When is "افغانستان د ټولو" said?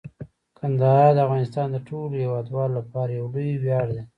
1.25-2.13